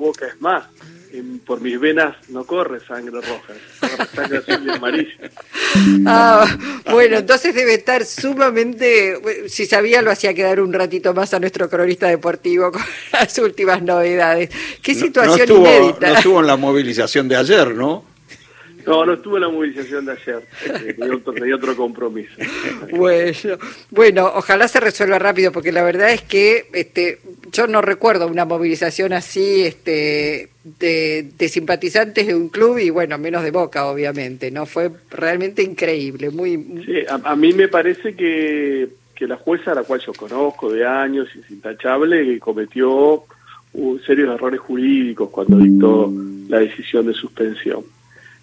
[0.00, 0.64] Boca, es más,
[1.46, 5.30] por mis venas no corre sangre roja, corre sangre azul y amarilla.
[6.04, 6.46] Ah,
[6.90, 11.70] bueno, entonces debe estar sumamente, si sabía lo hacía quedar un ratito más a nuestro
[11.70, 12.82] cronista deportivo con
[13.12, 14.50] las últimas novedades.
[14.82, 16.08] Qué situación inédita.
[16.08, 18.09] No estuvo en la movilización de ayer, ¿no?
[18.86, 20.42] No, no estuve en la movilización de ayer,
[20.96, 22.32] tenía otro, otro compromiso.
[22.90, 23.58] Bueno,
[23.90, 27.20] bueno, ojalá se resuelva rápido, porque la verdad es que este,
[27.52, 33.42] yo no recuerdo una movilización así este, de, simpatizantes de un club y bueno, menos
[33.42, 34.66] de Boca, obviamente, ¿no?
[34.66, 36.82] Fue realmente increíble, muy...
[36.84, 40.86] Sí, a, mí me parece que, que la jueza, a la cual yo conozco de
[40.86, 43.24] años y es intachable, cometió
[44.04, 46.12] serios errores jurídicos cuando dictó
[46.48, 47.84] la decisión de suspensión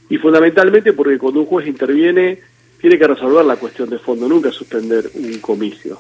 [0.10, 2.40] y fundamentalmente porque cuando un juez interviene
[2.80, 6.00] tiene que resolver la cuestión de fondo, nunca suspender un comicio.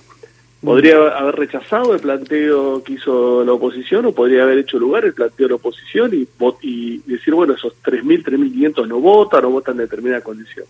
[0.61, 5.13] Podría haber rechazado el planteo que hizo la oposición o podría haber hecho lugar el
[5.13, 6.27] planteo de la oposición y,
[6.61, 10.65] y decir, bueno, esos 3.000, 3.500 no votan o votan en determinada condición.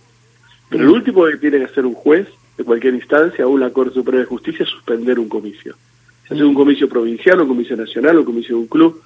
[0.70, 3.94] Pero el último que tiene que hacer un juez de cualquier instancia o la Corte
[3.94, 5.76] Suprema de Justicia es suspender un comicio.
[6.28, 9.02] Si hace un comicio provincial, un comicio nacional, un comicio de un club,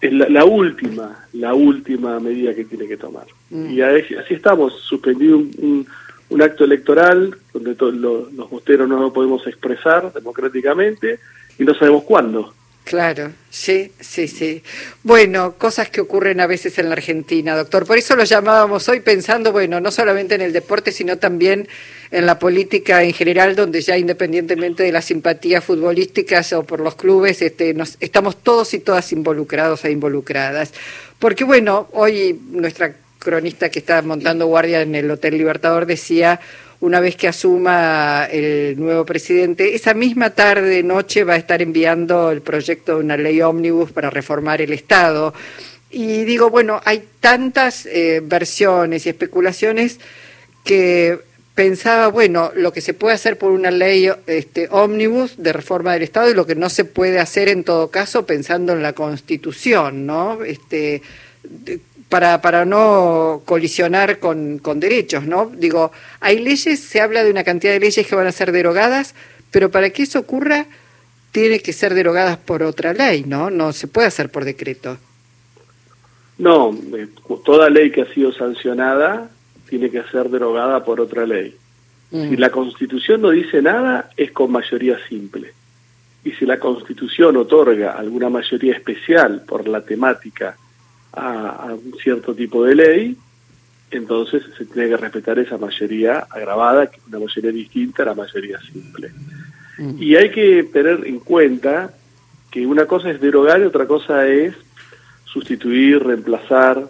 [0.00, 3.26] es la, última, la última medida que tiene que tomar.
[3.50, 3.70] Mm.
[3.70, 5.86] Y así, estamos, suspendido un,
[6.30, 11.18] un, acto electoral donde los, los bosteros no lo podemos expresar democráticamente
[11.58, 12.54] y no sabemos cuándo.
[12.90, 14.64] Claro, sí, sí, sí.
[15.04, 17.86] Bueno, cosas que ocurren a veces en la Argentina, doctor.
[17.86, 21.68] Por eso lo llamábamos hoy pensando, bueno, no solamente en el deporte, sino también
[22.10, 26.96] en la política en general, donde ya independientemente de las simpatías futbolísticas o por los
[26.96, 30.72] clubes, este, nos, estamos todos y todas involucrados e involucradas.
[31.20, 36.40] Porque bueno, hoy nuestra cronista que está montando guardia en el Hotel Libertador decía
[36.80, 42.30] una vez que asuma el nuevo presidente, esa misma tarde, noche, va a estar enviando
[42.30, 45.34] el proyecto de una ley ómnibus para reformar el Estado.
[45.90, 49.98] Y digo, bueno, hay tantas eh, versiones y especulaciones
[50.64, 51.18] que
[51.54, 56.02] pensaba, bueno, lo que se puede hacer por una ley este, ómnibus de reforma del
[56.02, 60.06] Estado y lo que no se puede hacer en todo caso pensando en la Constitución,
[60.06, 60.42] ¿no?
[60.42, 61.02] Este,
[62.10, 65.50] para, para no colisionar con, con derechos, ¿no?
[65.54, 69.14] Digo, hay leyes, se habla de una cantidad de leyes que van a ser derogadas,
[69.50, 70.66] pero para que eso ocurra
[71.30, 73.48] tiene que ser derogadas por otra ley, ¿no?
[73.48, 74.98] No se puede hacer por decreto.
[76.38, 77.06] No, eh,
[77.44, 79.30] toda ley que ha sido sancionada
[79.68, 81.56] tiene que ser derogada por otra ley.
[82.10, 82.30] Mm.
[82.30, 85.52] Si la Constitución no dice nada, es con mayoría simple.
[86.24, 90.56] Y si la Constitución otorga alguna mayoría especial por la temática
[91.12, 93.16] a, un cierto tipo de ley,
[93.90, 98.14] entonces se tiene que respetar esa mayoría agravada, que es una mayoría distinta a la
[98.14, 99.10] mayoría simple.
[99.78, 100.02] Mm.
[100.02, 101.92] Y hay que tener en cuenta
[102.50, 104.54] que una cosa es derogar y otra cosa es
[105.24, 106.88] sustituir, reemplazar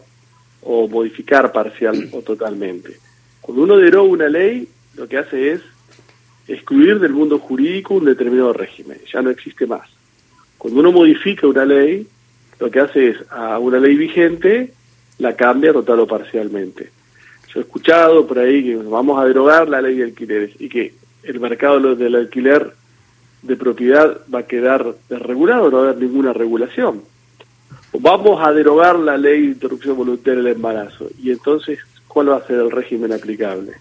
[0.63, 2.97] o modificar parcial o totalmente.
[3.41, 5.61] Cuando uno deroga una ley, lo que hace es
[6.49, 9.89] excluir del mundo jurídico un determinado régimen, ya no existe más.
[10.59, 12.07] Cuando uno modifica una ley,
[12.61, 14.73] lo que hace es a una ley vigente
[15.19, 16.91] la cambia total o parcialmente.
[17.53, 20.95] Yo he escuchado por ahí que vamos a derogar la ley de alquileres y que
[21.23, 22.73] el mercado del alquiler
[23.43, 27.03] de propiedad va a quedar desregulado, no va a haber ninguna regulación.
[27.93, 32.47] Vamos a derogar la ley de interrupción voluntaria del embarazo y entonces, ¿cuál va a
[32.47, 33.73] ser el régimen aplicable?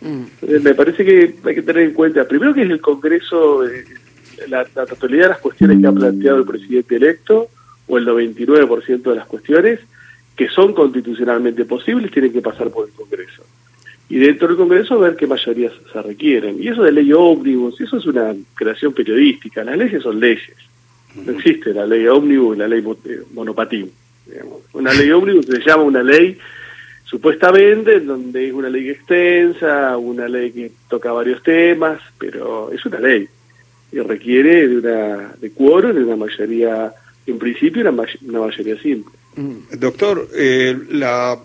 [0.00, 0.62] Mm.
[0.62, 3.84] me parece que hay que tener en cuenta, primero que es el Congreso, eh,
[4.46, 7.48] la, la totalidad de las cuestiones que ha planteado el presidente electo,
[7.88, 9.80] o el 99% de las cuestiones
[10.36, 13.42] que son constitucionalmente posibles tienen que pasar por el Congreso.
[14.08, 16.62] Y dentro del Congreso ver qué mayorías se requieren.
[16.62, 19.64] Y eso de ley ómnibus, eso es una creación periodística.
[19.64, 20.56] Las leyes son leyes.
[21.26, 23.90] No existe la ley ómnibus la ley eh, monopatín.
[24.72, 26.38] Una ley ómnibus se llama una ley
[27.04, 33.00] supuestamente donde es una ley extensa, una ley que toca varios temas, pero es una
[33.00, 33.28] ley
[33.90, 36.92] y requiere de una de quórum, de una mayoría
[37.30, 39.12] en principio era una mayoría simple.
[39.36, 39.78] Mm.
[39.78, 41.38] Doctor, eh, la,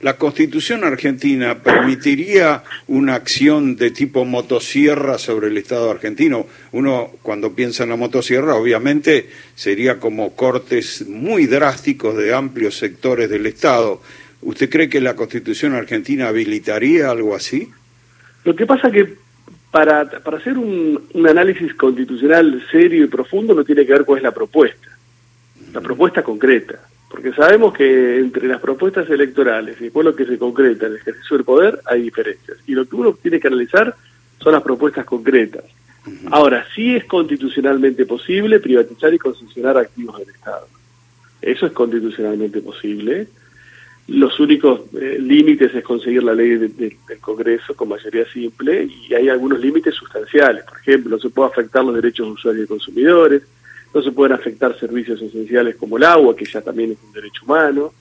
[0.00, 6.46] la Constitución argentina permitiría una acción de tipo motosierra sobre el Estado argentino.
[6.72, 13.30] Uno, cuando piensa en la motosierra, obviamente sería como cortes muy drásticos de amplios sectores
[13.30, 14.02] del Estado.
[14.42, 17.68] ¿Usted cree que la Constitución argentina habilitaría algo así?
[18.44, 19.14] Lo que pasa que
[19.70, 24.18] para, para hacer un, un análisis constitucional serio y profundo no tiene que ver cuál
[24.18, 24.95] es la propuesta
[25.72, 26.80] la propuesta concreta,
[27.10, 30.98] porque sabemos que entre las propuestas electorales y después lo que se concreta en el
[30.98, 32.58] ejercicio del poder hay diferencias.
[32.66, 33.94] Y lo que uno tiene que analizar
[34.38, 35.64] son las propuestas concretas.
[36.30, 40.68] Ahora, sí es constitucionalmente posible privatizar y concesionar activos del Estado.
[41.42, 43.28] Eso es constitucionalmente posible.
[44.08, 49.28] Los únicos eh, límites es conseguir la ley del Congreso con mayoría simple y hay
[49.28, 50.64] algunos límites sustanciales.
[50.64, 53.42] Por ejemplo, no se puede afectar los derechos de usuarios y consumidores,
[53.94, 57.44] no se pueden afectar servicios esenciales como el agua, que ya también es un derecho
[57.44, 57.92] humano,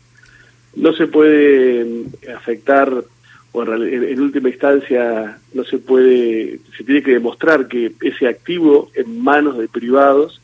[0.76, 3.04] no se puede mm, afectar,
[3.52, 9.24] o en, última instancia no se puede, se tiene que demostrar que ese activo en
[9.24, 10.42] manos de privados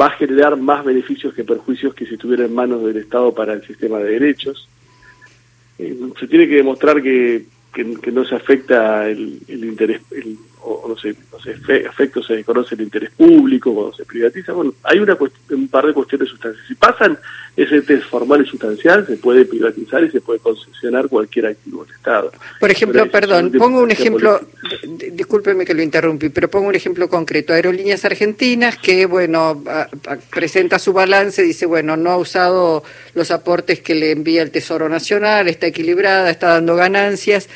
[0.00, 3.52] va a generar más beneficios que perjuicios que si estuviera en manos del Estado para
[3.52, 4.68] el sistema de derechos.
[5.78, 7.44] Eh, se tiene que demostrar que,
[7.74, 10.00] que, no se afecta el, interés,
[10.66, 14.52] o no sé, los efectos se desconoce el interés público cuando se privatiza.
[14.52, 15.16] Bueno, hay una
[15.50, 16.66] un par de cuestiones sustanciales.
[16.66, 17.18] Si pasan
[17.56, 21.94] ese test formal y sustancial, se puede privatizar y se puede concesionar cualquier activo del
[21.94, 22.32] Estado.
[22.58, 24.40] Por ejemplo, perdón, pongo un ejemplo,
[25.12, 27.52] discúlpeme que lo interrumpí, pero pongo un ejemplo concreto.
[27.52, 29.62] Aerolíneas Argentinas que, bueno,
[30.30, 32.82] presenta su balance, dice, bueno, no ha usado
[33.14, 37.48] los aportes que le envía el Tesoro Nacional, está equilibrada, está dando ganancias.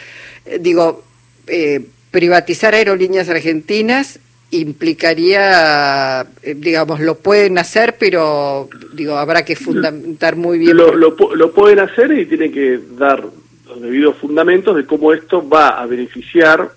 [0.47, 1.05] Eh, digo,
[1.47, 4.21] eh, privatizar aerolíneas argentinas
[4.51, 10.77] implicaría, eh, digamos, lo pueden hacer, pero digo, habrá que fundamentar muy bien.
[10.77, 13.25] Lo, lo, pueden hacer y tienen que dar
[13.69, 16.73] los debidos fundamentos de cómo esto va a beneficiar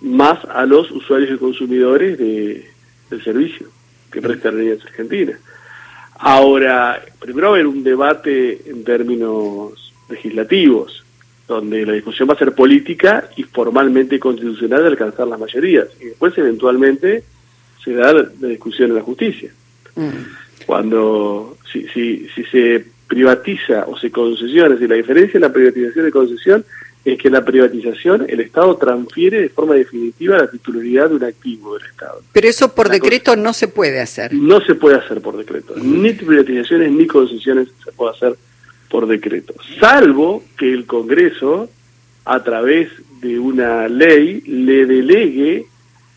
[0.00, 2.68] más a los usuarios y consumidores de,
[3.10, 3.68] del servicio
[4.10, 5.38] que presta Aerolíneas Argentinas.
[6.16, 11.03] Ahora, primero va a haber un debate en términos legislativos
[11.46, 15.88] donde la discusión va a ser política y formalmente constitucional de alcanzar las mayorías.
[16.00, 17.24] Y después, eventualmente,
[17.84, 19.50] se da la, discusión en la justicia.
[19.94, 20.64] Mm.
[20.66, 26.08] Cuando, si, si, si se privatiza o se concesiona, si la diferencia en la privatización
[26.08, 26.64] y concesión
[27.04, 31.24] es que en la privatización el Estado transfiere de forma definitiva la titularidad de un
[31.24, 32.22] activo del Estado.
[32.32, 34.32] Pero eso por decreto no se puede hacer.
[34.32, 35.74] No se puede hacer por decreto.
[35.76, 38.36] Ni privatizaciones ni concesiones se puede hacer
[38.94, 41.68] por decreto, salvo que el Congreso,
[42.24, 45.66] a través de una ley, le delegue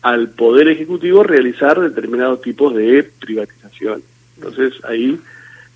[0.02, 4.00] al Poder Ejecutivo realizar determinados tipos de privatización.
[4.36, 5.18] Entonces ahí,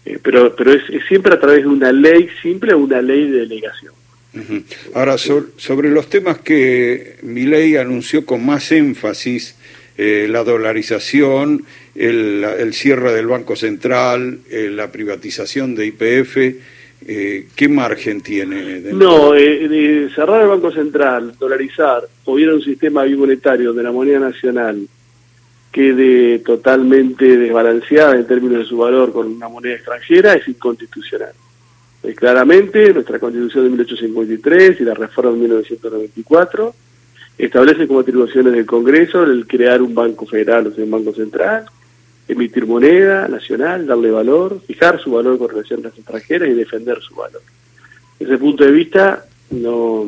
[0.04, 3.94] eh, pero, pero es, siempre a través de una ley simple una ley de delegación.
[4.94, 9.56] Ahora, sobre, los temas que mi ley anunció con más énfasis,
[9.98, 11.64] eh, la dolarización,
[11.96, 16.36] el, el, cierre del Banco Central, eh, la privatización de IPF,
[17.06, 18.80] eh, ¿qué margen tiene?
[18.92, 23.92] No, eh, de cerrar el Banco Central, dolarizar, o hubiera un sistema bimonetario de la
[23.92, 24.86] moneda nacional
[25.72, 31.32] quede totalmente desbalanceada en términos de su valor con una moneda extranjera es inconstitucional.
[32.02, 36.74] Eh, claramente, nuestra Constitución de 1853 y la reforma de 1994
[37.38, 41.64] establecen como atribuciones del Congreso el crear un banco federal, o sea, un banco central,
[42.28, 47.00] emitir moneda nacional, darle valor, fijar su valor con relación a las extranjeras y defender
[47.00, 47.42] su valor.
[48.18, 50.06] Desde ese punto de vista no,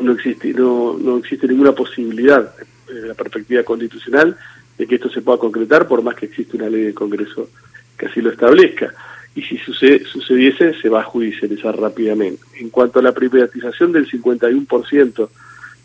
[0.00, 2.54] no, existe, no, no existe ninguna posibilidad
[2.86, 4.36] desde la perspectiva constitucional
[4.78, 7.48] de que esto se pueda concretar por más que existe una ley del Congreso
[7.96, 8.92] que así lo establezca.
[9.34, 12.42] Y si sucede, sucediese, se va a judicializar rápidamente.
[12.58, 15.28] En cuanto a la privatización del 51%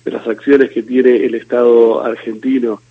[0.06, 2.81] de las acciones que tiene el Estado argentino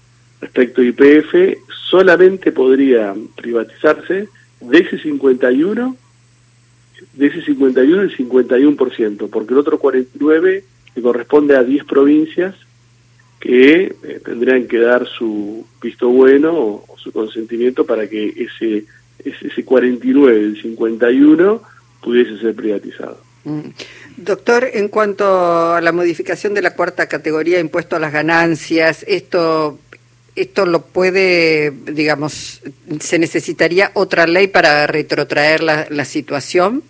[0.40, 1.58] respecto a IPF,
[1.90, 4.28] solamente podría privatizarse
[4.60, 5.96] de ese 51,
[7.14, 10.64] de ese 51 el 51%, porque el otro 49
[10.94, 12.54] le corresponde a 10 provincias
[13.38, 18.84] que eh, tendrían que dar su visto bueno o, su consentimiento para que ese,
[19.24, 21.62] ese, ese 49 del 51
[22.02, 23.18] pudiese ser privatizado.
[23.44, 23.70] Mm.
[24.18, 29.78] Doctor, en cuanto a la modificación de la cuarta categoría impuesto a las ganancias, esto
[30.42, 32.62] esto lo puede, digamos,
[33.00, 36.82] se necesitaría otra ley para retrotraer la, la situación.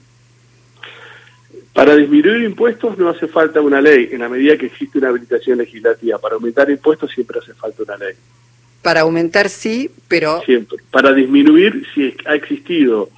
[1.72, 5.58] Para disminuir impuestos no hace falta una ley, en la medida que existe una habilitación
[5.58, 6.18] legislativa.
[6.18, 8.14] Para aumentar impuestos siempre hace falta una ley.
[8.82, 10.42] Para aumentar sí, pero...
[10.44, 10.78] Siempre.
[10.90, 13.10] Para disminuir, si ha existido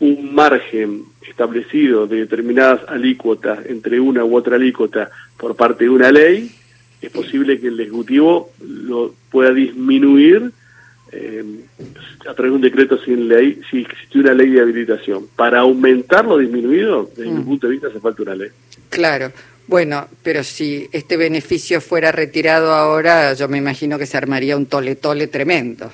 [0.00, 6.12] un margen establecido de determinadas alícuotas entre una u otra alícuota por parte de una
[6.12, 6.50] ley,
[7.04, 10.52] es posible que el Ejecutivo lo pueda disminuir
[11.12, 11.44] eh,
[12.28, 15.26] a través de un decreto sin ley, si existe una ley de habilitación.
[15.36, 17.44] Para aumentar lo disminuido, desde mi mm.
[17.44, 18.48] punto de vista, hace falta una ley.
[18.88, 19.32] Claro.
[19.66, 24.66] Bueno, pero si este beneficio fuera retirado ahora, yo me imagino que se armaría un
[24.66, 25.90] tole-tole tremendo.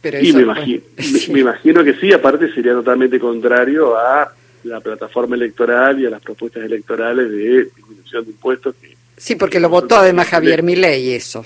[0.00, 0.82] Pero me, imagino,
[1.30, 4.32] me, imagino que sí, aparte sería totalmente contrario a
[4.64, 9.60] la plataforma electoral y a las propuestas electorales de disminución de impuestos que Sí, porque
[9.60, 11.44] lo votó además Javier Milei eso.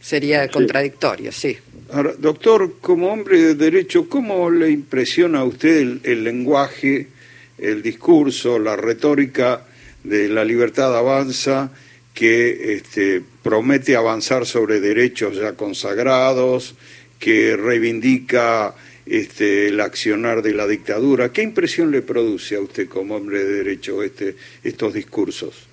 [0.00, 1.58] Sería contradictorio, sí.
[1.92, 7.08] Ahora, doctor, como hombre de derecho, ¿cómo le impresiona a usted el, lenguaje,
[7.58, 9.66] el discurso, la retórica
[10.04, 11.70] de la libertad avanza
[12.14, 16.74] que este, promete avanzar sobre derechos ya consagrados,
[17.18, 18.74] que reivindica
[19.04, 21.32] este, el accionar de la dictadura.
[21.32, 25.69] ¿Qué impresión le produce a usted como hombre de derecho este, estos discursos?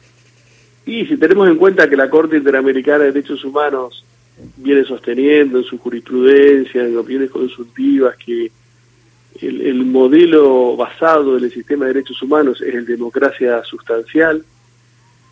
[0.88, 4.06] Y si tenemos en cuenta que la Corte Interamericana de Derechos Humanos
[4.56, 8.50] viene sosteniendo en su jurisprudencia, en opiniones consultivas, que
[9.41, 14.46] el, modelo basado en el sistema de derechos humanos es el democracia sustancial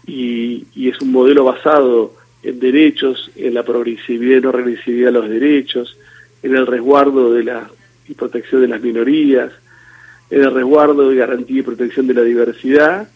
[0.05, 5.29] y, es un modelo basado en derechos, en la progresividad y no regresividad de los
[5.29, 5.97] derechos,
[6.43, 7.71] en el resguardo de la
[8.09, 9.53] y protección de las minorías,
[10.29, 13.07] en el resguardo y garantía y protección de la diversidad,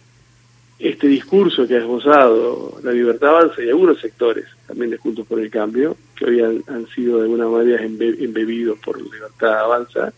[0.79, 5.39] este discurso que ha esbozado la libertad avanza y algunos sectores también de Juntos por
[5.39, 10.13] el Cambio, que hoy han, sido de alguna manera embebidos por la libertad avanza,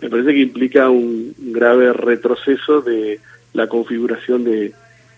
[0.00, 3.20] me parece que implica un grave retroceso de
[3.52, 4.72] la configuración de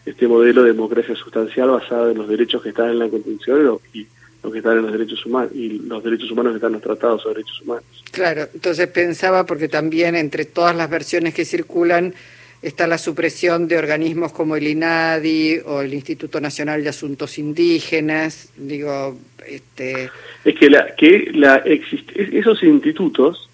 [0.04, 4.06] este modelo de democracia sustancial basada en los derechos que están en la Constitución y
[4.42, 6.82] los que están en los derechos humanos y los derechos humanos que están en los
[6.82, 7.84] tratados sobre derechos humanos.
[8.10, 12.14] Claro, entonces pensaba porque también entre todas las versiones que circulan
[12.62, 18.50] está la supresión de organismos como el INADI o el Instituto Nacional de Asuntos Indígenas,
[18.56, 20.10] digo, este...
[20.44, 23.50] Es que, la, que la esos institutos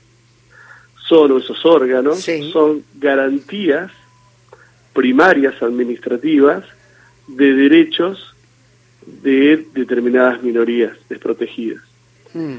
[1.09, 2.19] son, esos órganos,
[2.53, 3.91] son garantías
[4.93, 6.65] primarias administrativas
[7.29, 8.35] de derechos
[9.07, 11.83] de determinadas minorías desprotegidas.
[12.35, 12.59] Hmm.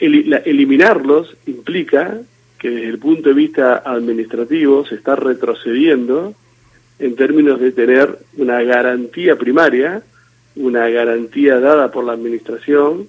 [0.00, 2.18] eliminarlos implica
[2.58, 6.34] que desde el punto de vista administrativo se está retrocediendo
[6.98, 10.02] en términos de tener una garantía primaria,
[10.54, 13.08] una garantía dada por la administración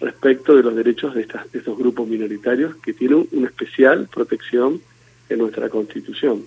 [0.00, 4.80] respecto de los derechos de, estas, estos grupos minoritarios que tienen una especial protección
[5.28, 6.42] en nuestra Constitución.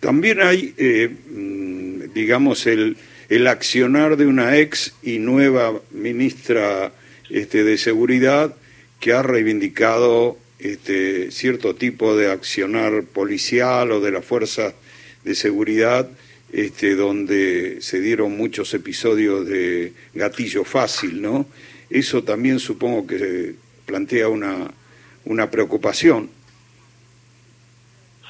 [0.00, 2.96] También hay, eh, mm, digamos, el,
[3.28, 6.92] el accionar de una ex y nueva ministra
[7.28, 8.54] este, de Seguridad
[9.00, 14.74] que ha reivindicado este, cierto tipo de accionar policial o de la fuerza
[15.24, 16.08] de seguridad,
[16.52, 21.46] este, donde se dieron muchos episodios de gatillo fácil, ¿no?
[21.90, 23.54] Eso también supongo que
[23.86, 24.70] plantea una,
[25.24, 26.30] una preocupación.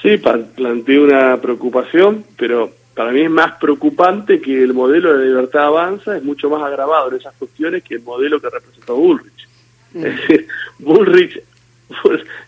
[0.03, 5.67] Sí, plantea una preocupación, pero para mí es más preocupante que el modelo de libertad
[5.67, 9.49] avanza es mucho más agravado en esas cuestiones que el modelo que representó Bullrich.
[9.95, 10.07] Mm.
[10.07, 11.43] Es decir, Bullrich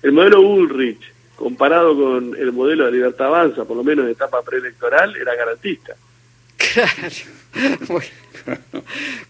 [0.03, 1.01] el modelo Bullrich,
[1.37, 5.95] comparado con el modelo de Libertad Avanza, por lo menos en etapa preelectoral, era garantista.
[6.57, 8.01] Claro.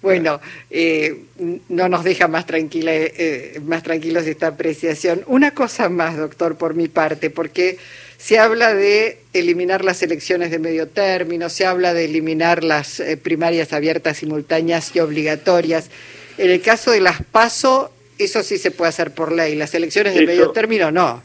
[0.02, 0.40] Bueno,
[0.70, 1.24] eh,
[1.68, 5.22] no nos deja más, tranquila, eh, más tranquilos esta apreciación.
[5.26, 7.78] Una cosa más, doctor, por mi parte, porque
[8.16, 13.16] se habla de eliminar las elecciones de medio término, se habla de eliminar las eh,
[13.16, 15.90] primarias abiertas, simultáneas y obligatorias.
[16.38, 19.54] En el caso de las PASO, eso sí se puede hacer por ley.
[19.54, 21.22] Las elecciones de medio término no.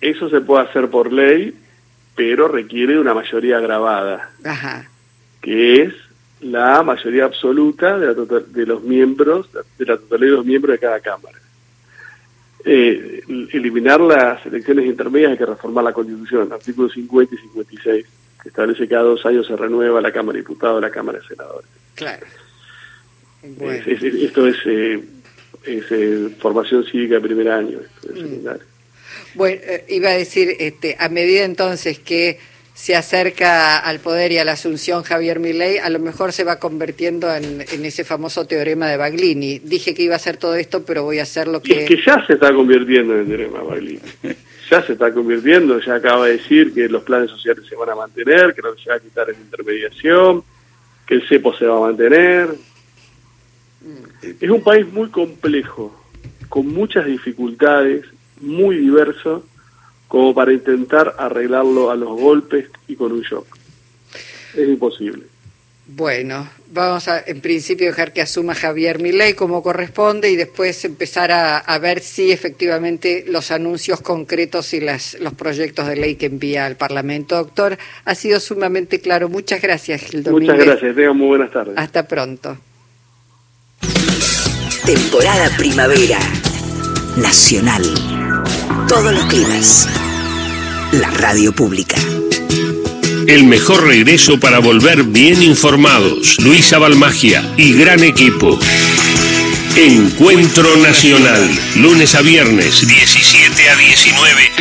[0.00, 1.54] Eso se puede hacer por ley,
[2.14, 4.30] pero requiere una mayoría agravada.
[4.44, 4.88] Ajá.
[5.40, 5.94] Que es
[6.40, 11.00] la mayoría absoluta de, de los miembros, de la totalidad de los miembros de cada
[11.00, 11.38] Cámara.
[12.66, 13.22] Eh,
[13.52, 18.06] eliminar las elecciones intermedias hay que reformar la Constitución, artículos 50 y 56,
[18.42, 21.26] que establece que cada dos años se renueva la Cámara de Diputados, la Cámara de
[21.26, 21.68] Senadores.
[21.94, 22.26] Claro.
[23.42, 25.04] esto es eh,
[25.66, 27.78] es eh, formación cívica de primer año.
[28.02, 28.48] Mm.
[29.34, 32.38] Bueno, eh, iba a decir, este, a medida entonces que
[32.74, 36.58] se acerca al poder y a la asunción Javier Milei, a lo mejor se va
[36.58, 39.60] convirtiendo en, ese famoso teorema de Baglini.
[39.60, 41.82] Dije que iba a hacer todo esto, pero voy a hacer lo que...
[41.82, 44.00] es que ya se está convirtiendo en el teorema de Baglini.
[44.70, 47.94] ya se está convirtiendo, ya acaba de decir que los planes sociales se van a
[47.94, 50.42] mantener, que no se va a quitar la intermediación,
[51.06, 52.48] que el cepo se va a mantener,
[54.40, 55.94] es un país muy complejo,
[56.48, 58.04] con muchas dificultades,
[58.40, 59.44] muy diverso,
[60.08, 63.46] como para intentar arreglarlo a los golpes y con un shock.
[64.54, 65.24] Es imposible.
[65.86, 71.30] Bueno, vamos a en principio dejar que asuma Javier Milei como corresponde y después empezar
[71.30, 76.64] a, ver si efectivamente los anuncios concretos y las, los proyectos de ley que envía
[76.64, 77.36] al Parlamento.
[77.36, 77.76] Doctor,
[78.06, 79.28] ha sido sumamente claro.
[79.28, 81.74] Muchas gracias, Gildo Muchas gracias, tengan muy buenas tardes.
[81.76, 82.56] Hasta pronto.
[84.86, 86.18] Temporada primavera.
[87.16, 87.82] Nacional.
[88.86, 89.88] Todos los climas.
[90.92, 91.96] La radio pública.
[93.26, 96.36] El mejor regreso para volver bien informados.
[96.38, 98.58] Luisa Balmagia y gran equipo.
[99.74, 104.52] Encuentro Nacional, lunes a viernes, 17 a 19,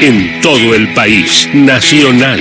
[0.00, 2.36] en todo el país, nacional.